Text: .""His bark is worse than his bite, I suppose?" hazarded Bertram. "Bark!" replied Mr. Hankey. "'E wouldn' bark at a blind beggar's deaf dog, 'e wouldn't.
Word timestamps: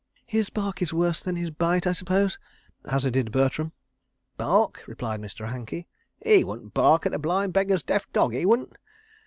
.""His 0.25 0.49
bark 0.49 0.81
is 0.81 0.91
worse 0.91 1.21
than 1.21 1.35
his 1.35 1.51
bite, 1.51 1.85
I 1.85 1.91
suppose?" 1.93 2.39
hazarded 2.89 3.31
Bertram. 3.31 3.71
"Bark!" 4.35 4.81
replied 4.87 5.21
Mr. 5.21 5.49
Hankey. 5.49 5.85
"'E 6.25 6.43
wouldn' 6.43 6.69
bark 6.69 7.05
at 7.05 7.13
a 7.13 7.19
blind 7.19 7.53
beggar's 7.53 7.83
deaf 7.83 8.11
dog, 8.11 8.33
'e 8.33 8.43
wouldn't. 8.47 8.79